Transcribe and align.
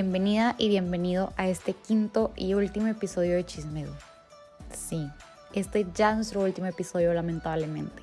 Bienvenida 0.00 0.54
y 0.58 0.68
bienvenido 0.68 1.32
a 1.36 1.48
este 1.48 1.72
quinto 1.72 2.30
y 2.36 2.54
último 2.54 2.86
episodio 2.86 3.34
de 3.34 3.44
Chismedo. 3.44 3.92
Sí, 4.72 5.10
este 5.54 5.88
ya 5.92 6.10
es 6.10 6.16
nuestro 6.18 6.42
último 6.42 6.68
episodio 6.68 7.12
lamentablemente. 7.12 8.00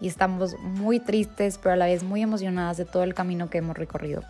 Y 0.00 0.08
estamos 0.08 0.58
muy 0.58 0.98
tristes, 0.98 1.58
pero 1.58 1.74
a 1.74 1.76
la 1.76 1.86
vez 1.86 2.02
muy 2.02 2.22
emocionadas 2.22 2.76
de 2.76 2.86
todo 2.86 3.04
el 3.04 3.14
camino 3.14 3.50
que 3.50 3.58
hemos 3.58 3.78
recorrido. 3.78 4.24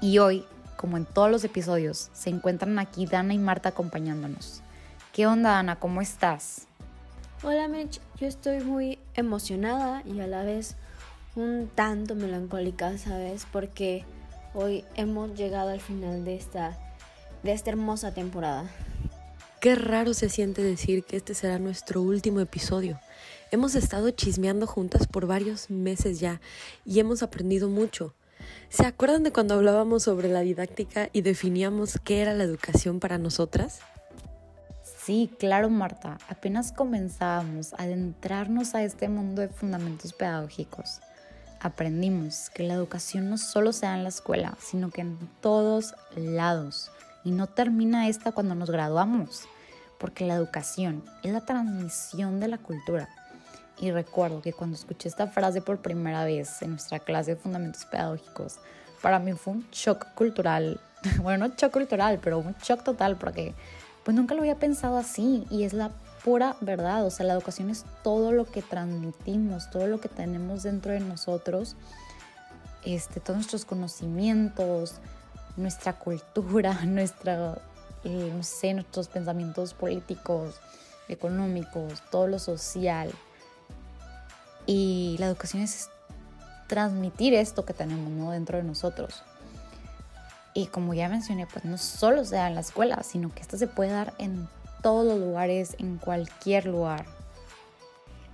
Y 0.00 0.18
hoy, 0.18 0.44
como 0.76 0.96
en 0.96 1.04
todos 1.04 1.30
los 1.30 1.44
episodios, 1.44 2.10
se 2.12 2.30
encuentran 2.30 2.76
aquí 2.80 3.06
Dana 3.06 3.32
y 3.32 3.38
Marta 3.38 3.68
acompañándonos. 3.68 4.62
¿Qué 5.12 5.28
onda, 5.28 5.50
Dana? 5.50 5.76
¿Cómo 5.78 6.00
estás? 6.00 6.66
Hola, 7.44 7.68
Mitch. 7.68 8.00
Yo 8.18 8.26
estoy 8.26 8.58
muy 8.64 8.98
emocionada 9.14 10.02
y 10.04 10.18
a 10.18 10.26
la 10.26 10.42
vez 10.42 10.74
un 11.36 11.70
tanto 11.72 12.16
melancólica, 12.16 12.98
¿sabes? 12.98 13.46
Porque 13.52 14.04
hoy 14.54 14.84
hemos 14.94 15.34
llegado 15.34 15.70
al 15.70 15.80
final 15.80 16.24
de 16.24 16.34
esta, 16.36 16.76
de 17.42 17.52
esta 17.52 17.70
hermosa 17.70 18.12
temporada. 18.12 18.70
Qué 19.60 19.74
raro 19.74 20.14
se 20.14 20.28
siente 20.28 20.62
decir 20.62 21.04
que 21.04 21.16
este 21.16 21.34
será 21.34 21.58
nuestro 21.58 22.00
último 22.02 22.40
episodio. 22.40 23.00
Hemos 23.50 23.74
estado 23.74 24.10
chismeando 24.10 24.66
juntas 24.66 25.06
por 25.06 25.26
varios 25.26 25.70
meses 25.70 26.20
ya 26.20 26.40
y 26.84 27.00
hemos 27.00 27.22
aprendido 27.22 27.68
mucho. 27.68 28.14
¿Se 28.68 28.86
acuerdan 28.86 29.24
de 29.24 29.32
cuando 29.32 29.54
hablábamos 29.54 30.04
sobre 30.04 30.28
la 30.28 30.40
didáctica 30.40 31.08
y 31.12 31.22
definíamos 31.22 31.98
qué 32.04 32.20
era 32.20 32.34
la 32.34 32.44
educación 32.44 33.00
para 33.00 33.18
nosotras? 33.18 33.80
Sí, 34.82 35.30
claro, 35.38 35.70
Marta. 35.70 36.18
Apenas 36.28 36.70
comenzábamos 36.70 37.72
a 37.72 37.84
adentrarnos 37.84 38.74
a 38.74 38.84
este 38.84 39.08
mundo 39.08 39.42
de 39.42 39.48
fundamentos 39.48 40.12
pedagógicos 40.12 41.00
aprendimos 41.60 42.50
que 42.50 42.62
la 42.62 42.74
educación 42.74 43.30
no 43.30 43.38
solo 43.38 43.72
se 43.72 43.86
da 43.86 43.96
en 43.96 44.02
la 44.02 44.08
escuela, 44.08 44.56
sino 44.60 44.90
que 44.90 45.02
en 45.02 45.18
todos 45.40 45.94
lados. 46.16 46.90
Y 47.24 47.30
no 47.30 47.46
termina 47.46 48.08
esta 48.08 48.32
cuando 48.32 48.54
nos 48.54 48.70
graduamos, 48.70 49.42
porque 49.98 50.26
la 50.26 50.34
educación 50.34 51.04
es 51.22 51.32
la 51.32 51.44
transmisión 51.44 52.40
de 52.40 52.48
la 52.48 52.58
cultura. 52.58 53.08
Y 53.80 53.90
recuerdo 53.90 54.42
que 54.42 54.52
cuando 54.52 54.76
escuché 54.76 55.08
esta 55.08 55.26
frase 55.28 55.60
por 55.60 55.78
primera 55.78 56.24
vez 56.24 56.62
en 56.62 56.70
nuestra 56.70 56.98
clase 56.98 57.34
de 57.34 57.40
fundamentos 57.40 57.84
pedagógicos, 57.84 58.56
para 59.02 59.18
mí 59.18 59.32
fue 59.32 59.54
un 59.54 59.68
shock 59.70 60.14
cultural. 60.14 60.80
Bueno, 61.22 61.46
no 61.46 61.54
shock 61.54 61.72
cultural, 61.72 62.18
pero 62.20 62.38
un 62.38 62.56
shock 62.60 62.82
total, 62.82 63.16
porque 63.16 63.54
pues 64.08 64.16
nunca 64.16 64.34
lo 64.34 64.40
había 64.40 64.58
pensado 64.58 64.96
así. 64.96 65.46
Y 65.50 65.64
es 65.64 65.74
la 65.74 65.90
pura 66.24 66.56
verdad, 66.62 67.04
o 67.04 67.10
sea, 67.10 67.26
la 67.26 67.34
educación 67.34 67.68
es 67.68 67.84
todo 68.02 68.32
lo 68.32 68.46
que 68.46 68.62
transmitimos, 68.62 69.68
todo 69.68 69.86
lo 69.86 70.00
que 70.00 70.08
tenemos 70.08 70.62
dentro 70.62 70.92
de 70.92 71.00
nosotros, 71.00 71.76
este, 72.86 73.20
todos 73.20 73.36
nuestros 73.36 73.66
conocimientos, 73.66 74.94
nuestra 75.58 75.92
cultura, 75.92 76.72
nuestra, 76.86 77.60
eh, 78.02 78.32
no 78.34 78.42
sé, 78.42 78.72
nuestros 78.72 79.08
pensamientos 79.08 79.74
políticos, 79.74 80.58
económicos, 81.10 82.02
todo 82.10 82.28
lo 82.28 82.38
social. 82.38 83.12
Y 84.64 85.16
la 85.18 85.26
educación 85.26 85.62
es 85.62 85.90
transmitir 86.66 87.34
esto 87.34 87.66
que 87.66 87.74
tenemos 87.74 88.32
dentro 88.32 88.56
de 88.56 88.64
nosotros. 88.64 89.22
Y 90.58 90.66
como 90.66 90.92
ya 90.92 91.08
mencioné, 91.08 91.46
pues 91.46 91.64
no 91.64 91.78
solo 91.78 92.24
se 92.24 92.34
da 92.34 92.48
en 92.48 92.56
la 92.56 92.62
escuela, 92.62 93.04
sino 93.04 93.32
que 93.32 93.42
esto 93.42 93.56
se 93.56 93.68
puede 93.68 93.92
dar 93.92 94.14
en 94.18 94.48
todos 94.82 95.06
los 95.06 95.20
lugares, 95.20 95.76
en 95.78 95.98
cualquier 95.98 96.66
lugar. 96.66 97.06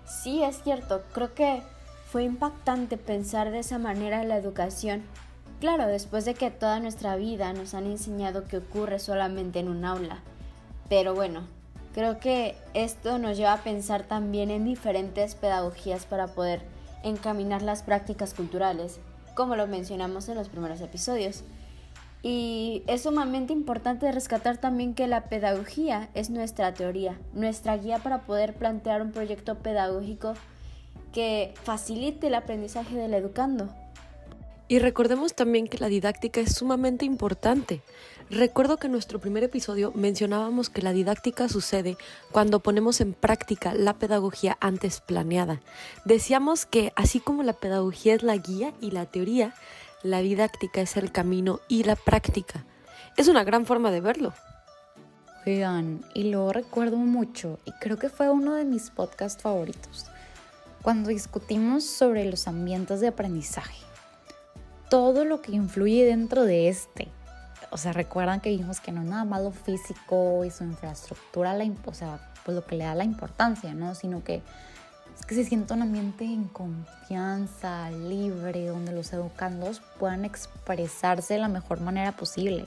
Sí, 0.06 0.42
es 0.42 0.62
cierto, 0.62 1.02
creo 1.12 1.34
que 1.34 1.62
fue 2.10 2.24
impactante 2.24 2.96
pensar 2.96 3.50
de 3.50 3.58
esa 3.58 3.76
manera 3.76 4.24
la 4.24 4.38
educación. 4.38 5.02
Claro, 5.60 5.86
después 5.86 6.24
de 6.24 6.32
que 6.32 6.50
toda 6.50 6.80
nuestra 6.80 7.16
vida 7.16 7.52
nos 7.52 7.74
han 7.74 7.84
enseñado 7.84 8.44
que 8.44 8.56
ocurre 8.56 9.00
solamente 9.00 9.58
en 9.58 9.68
un 9.68 9.84
aula. 9.84 10.22
Pero 10.88 11.14
bueno, 11.14 11.42
creo 11.92 12.20
que 12.20 12.56
esto 12.72 13.18
nos 13.18 13.36
lleva 13.36 13.52
a 13.52 13.62
pensar 13.64 14.04
también 14.04 14.50
en 14.50 14.64
diferentes 14.64 15.34
pedagogías 15.34 16.06
para 16.06 16.28
poder 16.28 16.62
encaminar 17.02 17.60
las 17.60 17.82
prácticas 17.82 18.32
culturales, 18.32 18.98
como 19.34 19.56
lo 19.56 19.66
mencionamos 19.66 20.26
en 20.30 20.36
los 20.36 20.48
primeros 20.48 20.80
episodios. 20.80 21.44
Y 22.26 22.82
es 22.86 23.02
sumamente 23.02 23.52
importante 23.52 24.10
rescatar 24.10 24.56
también 24.56 24.94
que 24.94 25.06
la 25.06 25.24
pedagogía 25.24 26.08
es 26.14 26.30
nuestra 26.30 26.72
teoría, 26.72 27.18
nuestra 27.34 27.76
guía 27.76 27.98
para 27.98 28.22
poder 28.22 28.54
plantear 28.54 29.02
un 29.02 29.12
proyecto 29.12 29.56
pedagógico 29.56 30.32
que 31.12 31.52
facilite 31.64 32.28
el 32.28 32.34
aprendizaje 32.34 32.96
del 32.96 33.12
educando. 33.12 33.68
Y 34.68 34.78
recordemos 34.78 35.34
también 35.34 35.68
que 35.68 35.76
la 35.76 35.88
didáctica 35.88 36.40
es 36.40 36.54
sumamente 36.54 37.04
importante. 37.04 37.82
Recuerdo 38.30 38.78
que 38.78 38.86
en 38.86 38.92
nuestro 38.92 39.18
primer 39.18 39.44
episodio 39.44 39.92
mencionábamos 39.94 40.70
que 40.70 40.80
la 40.80 40.92
didáctica 40.92 41.50
sucede 41.50 41.98
cuando 42.32 42.60
ponemos 42.60 43.02
en 43.02 43.12
práctica 43.12 43.74
la 43.74 43.98
pedagogía 43.98 44.56
antes 44.60 45.02
planeada. 45.02 45.60
Decíamos 46.06 46.64
que 46.64 46.94
así 46.96 47.20
como 47.20 47.42
la 47.42 47.52
pedagogía 47.52 48.14
es 48.14 48.22
la 48.22 48.38
guía 48.38 48.72
y 48.80 48.92
la 48.92 49.04
teoría, 49.04 49.54
la 50.04 50.20
didáctica 50.20 50.82
es 50.82 50.96
el 50.96 51.10
camino 51.10 51.60
y 51.66 51.82
la 51.82 51.96
práctica. 51.96 52.64
Es 53.16 53.26
una 53.26 53.42
gran 53.42 53.66
forma 53.66 53.90
de 53.90 54.00
verlo. 54.00 54.32
Y 55.46 56.24
lo 56.24 56.52
recuerdo 56.52 56.96
mucho 56.96 57.58
y 57.64 57.72
creo 57.72 57.98
que 57.98 58.08
fue 58.08 58.30
uno 58.30 58.54
de 58.54 58.64
mis 58.64 58.90
podcasts 58.90 59.42
favoritos, 59.42 60.06
cuando 60.82 61.10
discutimos 61.10 61.84
sobre 61.84 62.24
los 62.24 62.48
ambientes 62.48 63.00
de 63.00 63.08
aprendizaje. 63.08 63.76
Todo 64.88 65.24
lo 65.24 65.42
que 65.42 65.52
influye 65.52 66.04
dentro 66.04 66.44
de 66.44 66.68
este. 66.68 67.08
O 67.70 67.76
sea, 67.76 67.92
recuerdan 67.92 68.40
que 68.40 68.50
dijimos 68.50 68.80
que 68.80 68.92
no 68.92 69.02
nada 69.02 69.24
malo 69.24 69.50
físico 69.50 70.44
y 70.44 70.50
su 70.50 70.64
infraestructura, 70.64 71.52
la, 71.54 71.70
o 71.86 71.94
sea, 71.94 72.32
pues 72.44 72.54
lo 72.54 72.64
que 72.64 72.76
le 72.76 72.84
da 72.84 72.94
la 72.94 73.04
importancia, 73.04 73.74
¿no? 73.74 73.94
Sino 73.94 74.22
que 74.22 74.42
es 75.18 75.26
que 75.26 75.34
se 75.34 75.44
sienta 75.44 75.74
un 75.74 75.82
ambiente 75.82 76.24
en 76.24 76.44
confianza, 76.44 77.90
libre, 77.90 78.66
donde 78.66 78.92
los 78.92 79.12
educandos 79.12 79.80
puedan 79.98 80.24
expresarse 80.24 81.34
de 81.34 81.40
la 81.40 81.48
mejor 81.48 81.80
manera 81.80 82.12
posible. 82.12 82.66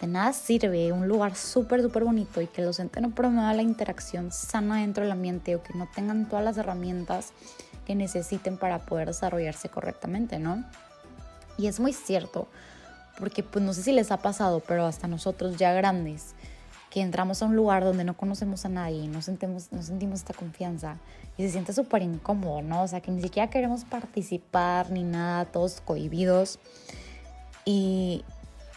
De 0.00 0.06
nada 0.06 0.32
sirve 0.32 0.90
un 0.90 1.06
lugar 1.06 1.36
súper, 1.36 1.80
súper 1.80 2.04
bonito 2.04 2.40
y 2.40 2.48
que 2.48 2.60
el 2.60 2.66
docente 2.66 3.00
no 3.00 3.10
promueva 3.10 3.54
la 3.54 3.62
interacción 3.62 4.32
sana 4.32 4.80
dentro 4.80 5.04
del 5.04 5.12
ambiente 5.12 5.54
o 5.54 5.62
que 5.62 5.74
no 5.74 5.88
tengan 5.94 6.28
todas 6.28 6.44
las 6.44 6.56
herramientas 6.56 7.32
que 7.86 7.94
necesiten 7.94 8.56
para 8.58 8.80
poder 8.80 9.08
desarrollarse 9.08 9.68
correctamente, 9.68 10.38
¿no? 10.38 10.64
Y 11.56 11.66
es 11.66 11.78
muy 11.78 11.92
cierto, 11.92 12.48
porque 13.18 13.42
pues 13.42 13.64
no 13.64 13.74
sé 13.74 13.82
si 13.82 13.92
les 13.92 14.10
ha 14.10 14.16
pasado, 14.16 14.60
pero 14.66 14.86
hasta 14.86 15.06
nosotros 15.06 15.56
ya 15.56 15.72
grandes, 15.72 16.34
que 16.92 17.00
entramos 17.00 17.40
a 17.42 17.46
un 17.46 17.56
lugar 17.56 17.84
donde 17.84 18.04
no 18.04 18.14
conocemos 18.14 18.66
a 18.66 18.68
nadie, 18.68 19.08
no 19.08 19.22
sentimos, 19.22 19.72
no 19.72 19.82
sentimos 19.82 20.18
esta 20.18 20.34
confianza 20.34 20.98
y 21.38 21.42
se 21.42 21.48
siente 21.48 21.72
súper 21.72 22.02
incómodo, 22.02 22.60
¿no? 22.60 22.82
O 22.82 22.86
sea, 22.86 23.00
que 23.00 23.10
ni 23.10 23.22
siquiera 23.22 23.48
queremos 23.48 23.86
participar 23.86 24.90
ni 24.90 25.02
nada, 25.02 25.46
todos 25.46 25.80
cohibidos. 25.80 26.58
Y, 27.64 28.26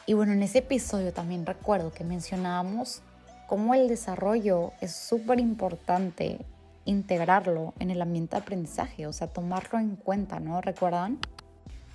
y 0.06 0.14
bueno, 0.14 0.32
en 0.32 0.44
ese 0.44 0.60
episodio 0.60 1.12
también 1.12 1.46
recuerdo 1.46 1.92
que 1.92 2.06
mencionábamos 2.06 3.02
cómo 3.48 3.74
el 3.74 3.90
desarrollo 3.90 4.72
es 4.80 4.96
súper 4.96 5.42
importante 5.42 6.40
integrarlo 6.86 7.74
en 7.80 7.92
el 7.92 8.02
ambiente 8.02 8.38
de 8.38 8.44
aprendizaje, 8.44 9.08
o 9.08 9.12
sea, 9.12 9.28
tomarlo 9.28 9.78
en 9.78 9.98
cuenta, 9.98 10.40
¿no? 10.40 10.62
¿Recuerdan? 10.62 11.20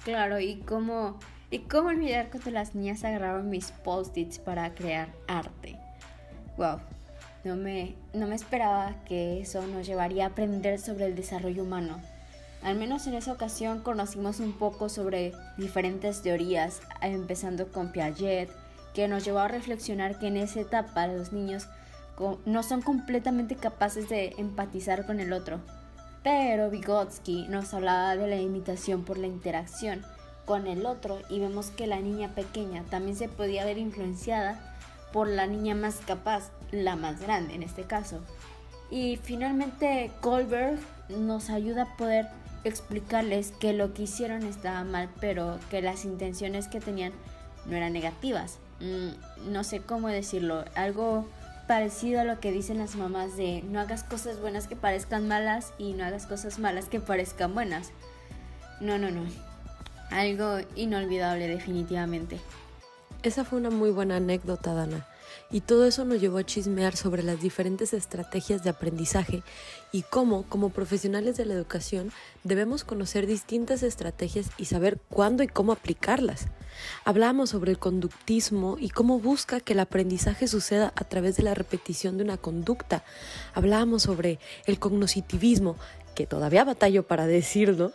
Claro, 0.04 0.38
y 0.38 0.56
cómo, 0.56 1.18
y 1.50 1.60
cómo 1.60 1.88
olvidar 1.88 2.28
cuando 2.28 2.50
las 2.50 2.74
niñas 2.74 3.04
agarraron 3.04 3.48
mis 3.48 3.70
post-its 3.70 4.38
para 4.38 4.74
crear 4.74 5.08
arte 5.26 5.78
wow, 6.60 6.78
no 7.42 7.56
me, 7.56 7.94
no 8.12 8.26
me 8.26 8.34
esperaba 8.34 8.94
que 9.06 9.40
eso 9.40 9.66
nos 9.66 9.86
llevaría 9.86 10.24
a 10.24 10.28
aprender 10.28 10.78
sobre 10.78 11.06
el 11.06 11.16
desarrollo 11.16 11.62
humano. 11.62 11.98
Al 12.62 12.76
menos 12.76 13.06
en 13.06 13.14
esa 13.14 13.32
ocasión 13.32 13.80
conocimos 13.80 14.40
un 14.40 14.52
poco 14.52 14.90
sobre 14.90 15.32
diferentes 15.56 16.20
teorías, 16.20 16.82
empezando 17.00 17.72
con 17.72 17.92
Piaget, 17.92 18.50
que 18.92 19.08
nos 19.08 19.24
llevó 19.24 19.38
a 19.38 19.48
reflexionar 19.48 20.18
que 20.18 20.26
en 20.26 20.36
esa 20.36 20.60
etapa 20.60 21.06
los 21.06 21.32
niños 21.32 21.66
no 22.44 22.62
son 22.62 22.82
completamente 22.82 23.56
capaces 23.56 24.10
de 24.10 24.34
empatizar 24.36 25.06
con 25.06 25.18
el 25.18 25.32
otro. 25.32 25.60
Pero 26.22 26.68
Vygotsky 26.68 27.48
nos 27.48 27.72
hablaba 27.72 28.16
de 28.16 28.26
la 28.26 28.36
imitación 28.36 29.04
por 29.04 29.16
la 29.16 29.26
interacción 29.26 30.04
con 30.44 30.66
el 30.66 30.84
otro 30.84 31.20
y 31.30 31.38
vemos 31.38 31.70
que 31.70 31.86
la 31.86 32.00
niña 32.00 32.34
pequeña 32.34 32.82
también 32.90 33.16
se 33.16 33.30
podía 33.30 33.64
ver 33.64 33.78
influenciada 33.78 34.69
por 35.12 35.28
la 35.28 35.46
niña 35.46 35.74
más 35.74 35.96
capaz, 36.06 36.50
la 36.70 36.96
más 36.96 37.20
grande 37.20 37.54
en 37.54 37.62
este 37.62 37.84
caso. 37.84 38.20
Y 38.90 39.18
finalmente 39.22 40.10
Goldberg 40.22 40.78
nos 41.08 41.50
ayuda 41.50 41.82
a 41.82 41.96
poder 41.96 42.26
explicarles 42.64 43.52
que 43.52 43.72
lo 43.72 43.94
que 43.94 44.02
hicieron 44.02 44.42
estaba 44.42 44.84
mal, 44.84 45.08
pero 45.20 45.58
que 45.70 45.82
las 45.82 46.04
intenciones 46.04 46.68
que 46.68 46.80
tenían 46.80 47.12
no 47.66 47.76
eran 47.76 47.92
negativas. 47.92 48.58
Mm, 48.80 49.52
no 49.52 49.64
sé 49.64 49.80
cómo 49.80 50.08
decirlo, 50.08 50.64
algo 50.74 51.26
parecido 51.68 52.20
a 52.20 52.24
lo 52.24 52.40
que 52.40 52.50
dicen 52.50 52.78
las 52.78 52.96
mamás 52.96 53.36
de 53.36 53.62
no 53.62 53.78
hagas 53.78 54.02
cosas 54.02 54.40
buenas 54.40 54.66
que 54.66 54.74
parezcan 54.74 55.28
malas 55.28 55.72
y 55.78 55.92
no 55.92 56.04
hagas 56.04 56.26
cosas 56.26 56.58
malas 56.58 56.86
que 56.86 56.98
parezcan 56.98 57.54
buenas. 57.54 57.92
No, 58.80 58.98
no, 58.98 59.10
no. 59.10 59.22
Algo 60.10 60.58
inolvidable 60.74 61.46
definitivamente. 61.46 62.40
Esa 63.22 63.44
fue 63.44 63.58
una 63.58 63.68
muy 63.68 63.90
buena 63.90 64.16
anécdota, 64.16 64.72
Dana. 64.72 65.06
Y 65.50 65.60
todo 65.60 65.84
eso 65.84 66.06
nos 66.06 66.22
llevó 66.22 66.38
a 66.38 66.44
chismear 66.44 66.96
sobre 66.96 67.22
las 67.22 67.40
diferentes 67.40 67.92
estrategias 67.92 68.64
de 68.64 68.70
aprendizaje 68.70 69.42
y 69.92 70.02
cómo, 70.02 70.44
como 70.44 70.70
profesionales 70.70 71.36
de 71.36 71.44
la 71.44 71.52
educación, 71.52 72.12
debemos 72.44 72.82
conocer 72.82 73.26
distintas 73.26 73.82
estrategias 73.82 74.50
y 74.56 74.64
saber 74.64 74.98
cuándo 75.10 75.42
y 75.42 75.48
cómo 75.48 75.72
aplicarlas. 75.72 76.46
Hablábamos 77.04 77.50
sobre 77.50 77.72
el 77.72 77.78
conductismo 77.78 78.76
y 78.80 78.88
cómo 78.88 79.18
busca 79.18 79.60
que 79.60 79.74
el 79.74 79.80
aprendizaje 79.80 80.48
suceda 80.48 80.92
a 80.96 81.04
través 81.04 81.36
de 81.36 81.42
la 81.42 81.54
repetición 81.54 82.16
de 82.16 82.24
una 82.24 82.38
conducta. 82.38 83.04
Hablábamos 83.52 84.04
sobre 84.04 84.38
el 84.64 84.78
cognoscitivismo, 84.78 85.76
que 86.20 86.26
todavía 86.26 86.64
batallo 86.64 87.02
para 87.04 87.26
decirlo, 87.26 87.92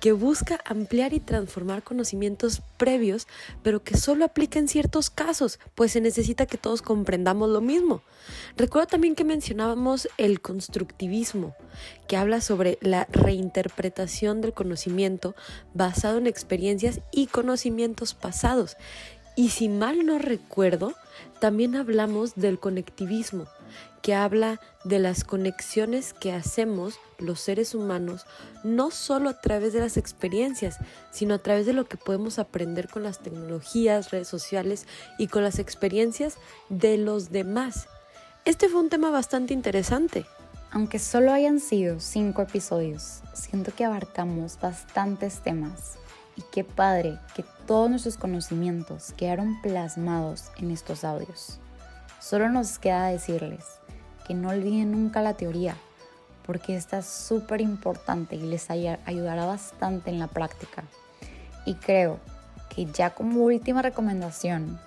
que 0.00 0.10
busca 0.10 0.58
ampliar 0.64 1.12
y 1.12 1.20
transformar 1.20 1.84
conocimientos 1.84 2.60
previos, 2.76 3.28
pero 3.62 3.84
que 3.84 3.96
solo 3.96 4.24
aplica 4.24 4.58
en 4.58 4.66
ciertos 4.66 5.10
casos, 5.10 5.60
pues 5.76 5.92
se 5.92 6.00
necesita 6.00 6.46
que 6.46 6.58
todos 6.58 6.82
comprendamos 6.82 7.48
lo 7.50 7.60
mismo. 7.60 8.02
Recuerdo 8.56 8.88
también 8.88 9.14
que 9.14 9.22
mencionábamos 9.22 10.08
el 10.18 10.40
constructivismo, 10.40 11.54
que 12.08 12.16
habla 12.16 12.40
sobre 12.40 12.78
la 12.80 13.06
reinterpretación 13.12 14.40
del 14.40 14.54
conocimiento 14.54 15.36
basado 15.72 16.18
en 16.18 16.26
experiencias 16.26 17.00
y 17.12 17.28
conocimientos 17.28 18.14
pasados. 18.14 18.76
Y 19.36 19.50
si 19.50 19.68
mal 19.68 20.04
no 20.04 20.18
recuerdo, 20.18 20.94
también 21.38 21.76
hablamos 21.76 22.34
del 22.34 22.58
conectivismo, 22.58 23.46
que 24.02 24.14
habla 24.14 24.60
de 24.84 24.98
las 24.98 25.24
conexiones 25.24 26.12
que 26.12 26.32
hacemos 26.32 26.98
los 27.18 27.40
seres 27.40 27.74
humanos, 27.74 28.26
no 28.64 28.90
solo 28.90 29.28
a 29.28 29.40
través 29.40 29.72
de 29.72 29.80
las 29.80 29.96
experiencias, 29.96 30.78
sino 31.10 31.34
a 31.34 31.38
través 31.38 31.66
de 31.66 31.72
lo 31.72 31.86
que 31.86 31.96
podemos 31.96 32.38
aprender 32.38 32.88
con 32.88 33.02
las 33.02 33.18
tecnologías, 33.18 34.10
redes 34.10 34.28
sociales 34.28 34.86
y 35.18 35.26
con 35.26 35.42
las 35.42 35.58
experiencias 35.58 36.36
de 36.68 36.98
los 36.98 37.30
demás. 37.30 37.88
Este 38.44 38.68
fue 38.68 38.80
un 38.80 38.88
tema 38.88 39.10
bastante 39.10 39.52
interesante. 39.52 40.24
Aunque 40.70 40.98
solo 40.98 41.32
hayan 41.32 41.60
sido 41.60 41.98
cinco 41.98 42.42
episodios, 42.42 43.22
siento 43.32 43.74
que 43.74 43.84
abarcamos 43.84 44.58
bastantes 44.60 45.40
temas. 45.40 45.94
Y 46.36 46.42
qué 46.52 46.62
padre 46.62 47.18
que 47.34 47.44
todos 47.66 47.90
nuestros 47.90 48.16
conocimientos 48.16 49.12
quedaron 49.16 49.60
plasmados 49.60 50.52
en 50.58 50.70
estos 50.70 51.04
audios. 51.04 51.58
Solo 52.20 52.48
nos 52.48 52.78
queda 52.78 53.06
decirles 53.06 53.64
que 54.26 54.34
no 54.34 54.50
olviden 54.50 54.92
nunca 54.92 55.22
la 55.22 55.34
teoría, 55.34 55.76
porque 56.44 56.76
esta 56.76 56.98
es 56.98 57.06
súper 57.06 57.60
importante 57.60 58.36
y 58.36 58.40
les 58.40 58.70
ayudará 58.70 59.46
bastante 59.46 60.10
en 60.10 60.18
la 60.18 60.26
práctica. 60.26 60.84
Y 61.64 61.74
creo 61.74 62.18
que 62.74 62.86
ya 62.86 63.10
como 63.10 63.42
última 63.42 63.82
recomendación, 63.82 64.80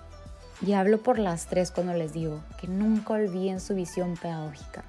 y 0.60 0.74
hablo 0.74 1.02
por 1.02 1.18
las 1.18 1.46
tres 1.46 1.70
cuando 1.70 1.94
les 1.94 2.12
digo 2.12 2.40
que 2.60 2.68
nunca 2.68 3.14
olviden 3.14 3.60
su 3.60 3.74
visión 3.74 4.16
pedagógica. 4.16 4.84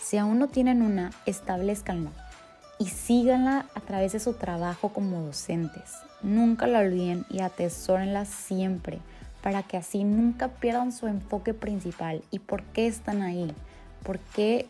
Si 0.00 0.16
aún 0.16 0.38
no 0.38 0.48
tienen 0.48 0.82
una, 0.82 1.10
establezcanla 1.26 2.10
y 2.78 2.86
síganla 2.86 3.66
a 3.74 3.80
través 3.80 4.12
de 4.12 4.20
su 4.20 4.34
trabajo 4.34 4.90
como 4.90 5.22
docentes. 5.22 5.94
Nunca 6.22 6.66
la 6.66 6.80
olviden 6.80 7.26
y 7.28 7.40
atesórenla 7.40 8.24
siempre 8.24 9.00
para 9.42 9.62
que 9.62 9.76
así 9.76 10.04
nunca 10.04 10.48
pierdan 10.48 10.92
su 10.92 11.06
enfoque 11.06 11.54
principal 11.54 12.22
y 12.30 12.40
por 12.40 12.62
qué 12.64 12.86
están 12.86 13.22
ahí, 13.22 13.52
por 14.02 14.18
qué, 14.18 14.66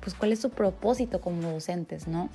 pues 0.00 0.14
cuál 0.14 0.32
es 0.32 0.40
su 0.40 0.50
propósito 0.50 1.20
como 1.20 1.50
docentes, 1.50 2.08
¿no? 2.08 2.30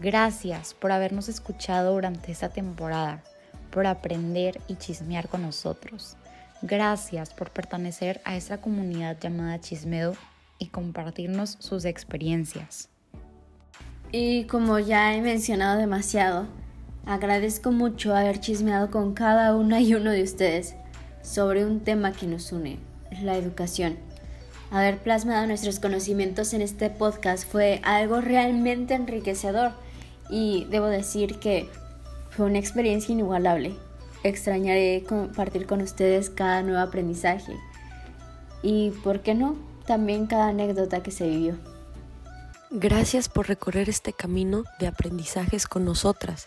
Gracias 0.00 0.72
por 0.72 0.92
habernos 0.92 1.28
escuchado 1.28 1.92
durante 1.92 2.32
esta 2.32 2.48
temporada, 2.48 3.22
por 3.70 3.86
aprender 3.86 4.60
y 4.66 4.76
chismear 4.76 5.28
con 5.28 5.42
nosotros. 5.42 6.16
Gracias 6.62 7.32
por 7.32 7.50
pertenecer 7.50 8.20
a 8.24 8.36
esta 8.36 8.60
comunidad 8.60 9.18
llamada 9.18 9.60
Chismedo 9.60 10.14
y 10.58 10.66
compartirnos 10.66 11.56
sus 11.58 11.84
experiencias. 11.84 12.88
Y 14.12 14.44
como 14.44 14.78
ya 14.78 15.14
he 15.14 15.22
mencionado 15.22 15.78
demasiado, 15.78 16.46
agradezco 17.06 17.72
mucho 17.72 18.14
haber 18.14 18.40
chismeado 18.40 18.90
con 18.90 19.14
cada 19.14 19.54
una 19.54 19.80
y 19.80 19.94
uno 19.94 20.10
de 20.10 20.22
ustedes 20.22 20.74
sobre 21.22 21.64
un 21.64 21.80
tema 21.80 22.12
que 22.12 22.26
nos 22.26 22.52
une, 22.52 22.78
la 23.22 23.36
educación. 23.36 23.96
Haber 24.70 24.98
plasmado 24.98 25.46
nuestros 25.46 25.80
conocimientos 25.80 26.54
en 26.54 26.62
este 26.62 26.90
podcast 26.90 27.44
fue 27.50 27.80
algo 27.82 28.20
realmente 28.20 28.94
enriquecedor 28.94 29.72
y 30.28 30.66
debo 30.70 30.86
decir 30.86 31.40
que 31.40 31.68
fue 32.30 32.46
una 32.46 32.58
experiencia 32.58 33.12
inigualable. 33.12 33.74
Extrañaré 34.22 35.02
compartir 35.08 35.66
con 35.66 35.80
ustedes 35.80 36.30
cada 36.30 36.62
nuevo 36.62 36.78
aprendizaje 36.78 37.56
y, 38.62 38.90
¿por 39.02 39.20
qué 39.20 39.34
no?, 39.34 39.56
también 39.86 40.26
cada 40.26 40.48
anécdota 40.48 41.02
que 41.02 41.10
se 41.10 41.28
vivió. 41.28 41.56
Gracias 42.70 43.28
por 43.28 43.48
recorrer 43.48 43.88
este 43.88 44.12
camino 44.12 44.62
de 44.78 44.86
aprendizajes 44.86 45.66
con 45.66 45.84
nosotras. 45.84 46.46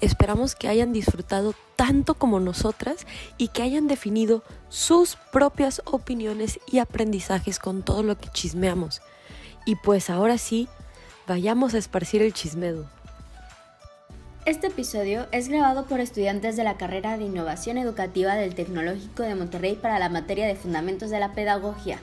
Esperamos 0.00 0.54
que 0.54 0.68
hayan 0.68 0.92
disfrutado 0.92 1.54
tanto 1.74 2.14
como 2.14 2.40
nosotras 2.40 3.06
y 3.38 3.48
que 3.48 3.62
hayan 3.62 3.86
definido 3.86 4.42
sus 4.68 5.16
propias 5.32 5.80
opiniones 5.84 6.60
y 6.70 6.78
aprendizajes 6.78 7.58
con 7.58 7.82
todo 7.82 8.02
lo 8.02 8.18
que 8.18 8.28
chismeamos. 8.28 9.00
Y 9.64 9.76
pues 9.76 10.10
ahora 10.10 10.38
sí, 10.38 10.68
vayamos 11.26 11.74
a 11.74 11.78
esparcir 11.78 12.22
el 12.22 12.32
chismedo. 12.32 12.86
Este 14.44 14.68
episodio 14.68 15.26
es 15.32 15.48
grabado 15.48 15.86
por 15.86 15.98
estudiantes 15.98 16.56
de 16.56 16.62
la 16.62 16.76
carrera 16.76 17.18
de 17.18 17.24
Innovación 17.24 17.78
Educativa 17.78 18.36
del 18.36 18.54
Tecnológico 18.54 19.24
de 19.24 19.34
Monterrey 19.34 19.74
para 19.74 19.98
la 19.98 20.08
materia 20.08 20.46
de 20.46 20.54
Fundamentos 20.54 21.10
de 21.10 21.18
la 21.18 21.32
Pedagogía. 21.32 21.98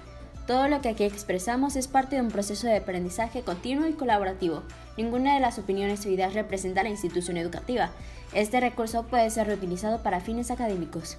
Todo 0.48 0.68
lo 0.68 0.81
que 0.81 0.90
aquí 0.90 1.06
expresamos 1.06 1.78
es 1.78 1.88
parte 1.88 2.18
de 2.18 2.22
un 2.22 2.28
proceso 2.28 2.68
de 2.68 2.75
aprendizaje 2.75 3.44
continuo 3.44 3.88
y 3.88 3.94
colaborativo. 3.94 4.63
Ninguna 4.98 5.36
de 5.36 5.40
las 5.40 5.57
opiniones 5.57 6.06
o 6.06 6.10
ideas 6.10 6.34
representa 6.34 6.84
la 6.84 6.89
institución 6.89 7.38
educativa. 7.38 7.91
Este 8.34 8.60
recurso 8.60 9.03
puede 9.03 9.29
ser 9.29 9.48
reutilizado 9.48 10.03
para 10.03 10.20
fines 10.20 10.51
académicos. 10.51 11.17